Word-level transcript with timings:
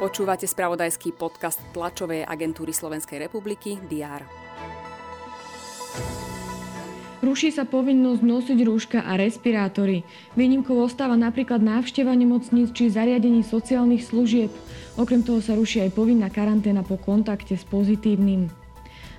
Počúvate 0.00 0.48
spravodajský 0.48 1.12
podcast 1.12 1.60
tlačovej 1.76 2.24
agentúry 2.24 2.72
Slovenskej 2.72 3.20
republiky 3.20 3.76
DR. 3.84 4.24
Ruší 7.20 7.52
sa 7.52 7.68
povinnosť 7.68 8.24
nosiť 8.24 8.58
rúška 8.64 9.04
a 9.04 9.20
respirátory. 9.20 10.08
Výnimkou 10.40 10.72
ostáva 10.80 11.20
napríklad 11.20 11.60
návšteva 11.60 12.16
nemocníc 12.16 12.72
či 12.72 12.88
zariadení 12.88 13.44
sociálnych 13.44 14.08
služieb. 14.08 14.48
Okrem 14.96 15.20
toho 15.20 15.44
sa 15.44 15.52
ruší 15.52 15.84
aj 15.84 15.92
povinná 15.92 16.32
karanténa 16.32 16.80
po 16.80 16.96
kontakte 16.96 17.60
s 17.60 17.64
pozitívnym. 17.68 18.59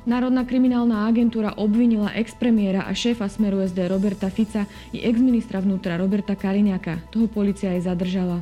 Národná 0.02 0.41
kriminálna 0.41 1.05
agentúra 1.05 1.54
obvinila 1.61 2.09
expremiéra 2.17 2.89
a 2.89 2.91
šéfa 2.97 3.29
Smeru 3.29 3.61
SD 3.61 3.86
Roberta 3.86 4.34
Fica 4.34 4.66
i 4.89 5.05
exministra 5.05 5.61
vnútra 5.61 5.93
Roberta 5.93 6.34
Kaliňaka. 6.34 7.13
Toho 7.13 7.29
policia 7.29 7.70
aj 7.77 7.85
zadržala. 7.85 8.41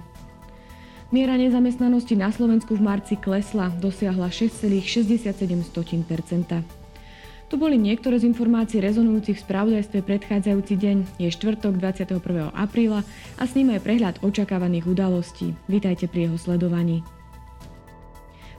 Miera 1.12 1.36
nezamestnanosti 1.36 2.16
na 2.16 2.32
Slovensku 2.32 2.80
v 2.80 2.86
marci 2.86 3.20
klesla, 3.20 3.76
dosiahla 3.76 4.32
6,67 4.32 5.36
To 7.52 7.56
boli 7.60 7.76
niektoré 7.76 8.24
z 8.24 8.30
informácií 8.32 8.80
rezonujúcich 8.80 9.36
v 9.36 9.44
spravodajstve 9.44 10.00
predchádzajúci 10.00 10.74
deň. 10.80 10.98
Je 11.20 11.28
štvrtok 11.28 11.76
21. 11.76 12.56
apríla 12.56 13.04
a 13.36 13.44
s 13.44 13.52
ním 13.60 13.76
aj 13.76 13.84
prehľad 13.84 14.16
očakávaných 14.24 14.88
udalostí. 14.88 15.52
Vítajte 15.68 16.08
pri 16.08 16.32
jeho 16.32 16.40
sledovaní. 16.40 17.19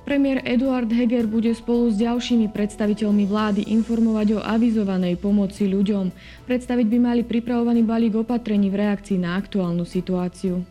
Premiér 0.01 0.43
Eduard 0.49 0.89
Heger 0.89 1.29
bude 1.29 1.53
spolu 1.53 1.93
s 1.93 2.01
ďalšími 2.01 2.51
predstaviteľmi 2.51 3.25
vlády 3.29 3.69
informovať 3.69 4.37
o 4.37 4.41
avizovanej 4.41 5.21
pomoci 5.21 5.69
ľuďom. 5.69 6.11
Predstaviť 6.49 6.87
by 6.89 6.99
mali 6.99 7.23
pripravovaný 7.23 7.85
balík 7.85 8.17
opatrení 8.17 8.73
v 8.73 8.81
reakcii 8.81 9.21
na 9.21 9.37
aktuálnu 9.37 9.85
situáciu. 9.85 10.65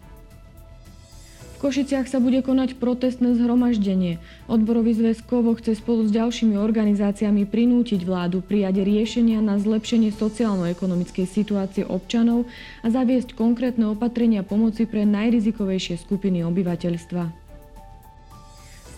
V 1.60 1.68
Košiciach 1.68 2.08
sa 2.08 2.24
bude 2.24 2.40
konať 2.40 2.80
protestné 2.80 3.36
zhromaždenie. 3.36 4.24
Odborový 4.48 4.96
zväz 4.96 5.20
Kovo 5.20 5.52
chce 5.60 5.76
spolu 5.76 6.08
s 6.08 6.16
ďalšími 6.16 6.55
organizáciami 6.55 7.43
prinútiť 7.43 8.08
vládu 8.08 8.40
prijať 8.40 8.80
riešenia 8.80 9.43
na 9.43 9.60
zlepšenie 9.60 10.16
sociálno-ekonomickej 10.16 11.27
situácie 11.27 11.84
občanov 11.84 12.48
a 12.80 12.88
zaviesť 12.88 13.36
konkrétne 13.36 13.91
opatrenia 13.91 14.40
pomoci 14.40 14.88
pre 14.88 15.04
najrizikovejšie 15.04 15.99
skupiny 15.99 16.48
obyvateľstva. 16.48 17.49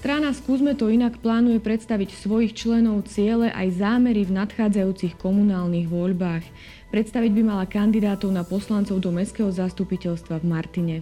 Strana 0.01 0.33
Skúsme 0.33 0.73
to 0.73 0.89
inak 0.89 1.21
plánuje 1.21 1.61
predstaviť 1.61 2.17
svojich 2.17 2.57
členov 2.57 3.05
ciele 3.05 3.53
aj 3.53 3.85
zámery 3.85 4.25
v 4.25 4.33
nadchádzajúcich 4.33 5.13
komunálnych 5.21 5.85
voľbách. 5.85 6.41
Predstaviť 6.89 7.29
by 7.37 7.41
mala 7.45 7.69
kandidátov 7.69 8.33
na 8.33 8.41
poslancov 8.41 8.97
do 8.97 9.13
Mestského 9.13 9.53
zastupiteľstva 9.53 10.41
v 10.41 10.45
Martine. 10.49 10.95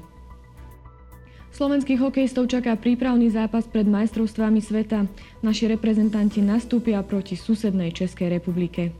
Slovenských 1.55 1.95
hokejistov 1.95 2.51
čaká 2.51 2.75
prípravný 2.75 3.31
zápas 3.31 3.63
pred 3.71 3.87
majstrovstvami 3.87 4.59
sveta. 4.59 5.07
Naši 5.47 5.71
reprezentanti 5.71 6.43
nastúpia 6.43 6.99
proti 6.99 7.39
susednej 7.39 7.95
Českej 7.95 8.35
republike. 8.35 8.91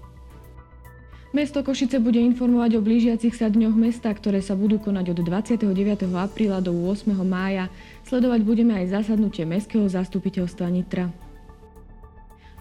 Mesto 1.30 1.62
Košice 1.62 2.02
bude 2.02 2.18
informovať 2.18 2.82
o 2.82 2.82
blížiacich 2.82 3.38
sa 3.38 3.54
dňoch 3.54 3.78
mesta, 3.78 4.10
ktoré 4.10 4.42
sa 4.42 4.58
budú 4.58 4.82
konať 4.82 5.14
od 5.14 5.20
29. 5.22 6.10
apríla 6.18 6.58
do 6.58 6.74
8. 6.74 7.06
mája. 7.22 7.70
Sledovať 8.10 8.42
budeme 8.42 8.74
aj 8.74 8.98
zasadnutie 8.98 9.46
Mestského 9.46 9.86
zastupiteľstva 9.86 10.66
Nitra. 10.74 11.14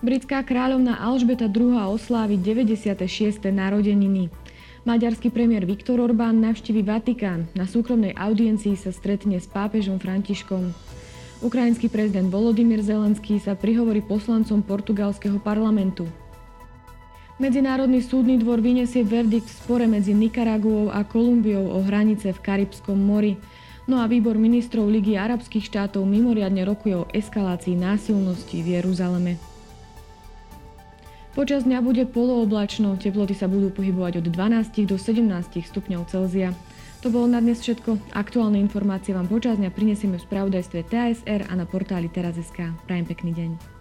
Britská 0.04 0.44
kráľovna 0.44 1.00
Alžbeta 1.00 1.48
II. 1.48 1.80
oslávi 1.80 2.36
96. 2.36 3.40
narodeniny. 3.48 4.28
Maďarský 4.84 5.32
premiér 5.32 5.64
Viktor 5.64 5.96
Orbán 6.04 6.36
navštívi 6.44 6.84
Vatikán. 6.84 7.48
Na 7.56 7.64
súkromnej 7.64 8.12
audiencii 8.20 8.76
sa 8.76 8.92
stretne 8.92 9.40
s 9.40 9.48
pápežom 9.48 9.96
Františkom. 9.96 10.76
Ukrajinský 11.40 11.88
prezident 11.88 12.28
Volodymyr 12.28 12.84
Zelenský 12.84 13.40
sa 13.40 13.56
prihovorí 13.56 14.04
poslancom 14.04 14.60
portugalského 14.60 15.40
parlamentu. 15.40 16.04
Medzinárodný 17.38 18.02
súdny 18.02 18.34
dvor 18.42 18.58
vyniesie 18.58 19.06
verdikt 19.06 19.46
v 19.46 19.58
spore 19.62 19.86
medzi 19.86 20.10
Nikaraguou 20.10 20.90
a 20.90 21.06
Kolumbiou 21.06 21.70
o 21.70 21.78
hranice 21.86 22.34
v 22.34 22.42
Karibskom 22.42 22.98
mori. 22.98 23.38
No 23.86 24.02
a 24.02 24.10
výbor 24.10 24.34
ministrov 24.34 24.90
Ligy 24.90 25.14
arabských 25.14 25.70
štátov 25.70 26.02
mimoriadne 26.02 26.66
rokuje 26.66 26.98
o 26.98 27.06
eskalácii 27.14 27.78
násilnosti 27.78 28.58
v 28.58 28.82
Jeruzaleme. 28.82 29.38
Počas 31.38 31.62
dňa 31.62 31.78
bude 31.78 32.10
polooblačno, 32.10 32.98
teploty 32.98 33.38
sa 33.38 33.46
budú 33.46 33.70
pohybovať 33.70 34.18
od 34.18 34.26
12 34.34 34.90
do 34.90 34.98
17 34.98 35.22
stupňov 35.62 36.10
Celzia. 36.10 36.50
To 37.06 37.14
bolo 37.14 37.30
na 37.30 37.38
dnes 37.38 37.62
všetko. 37.62 38.18
Aktuálne 38.18 38.58
informácie 38.58 39.14
vám 39.14 39.30
počas 39.30 39.62
dňa 39.62 39.70
prinesieme 39.70 40.18
v 40.18 40.26
spravodajstve 40.26 40.90
TASR 40.90 41.46
a 41.46 41.54
na 41.54 41.70
portáli 41.70 42.10
teraz.sk. 42.10 42.74
Prajem 42.90 43.06
pekný 43.06 43.30
deň. 43.30 43.77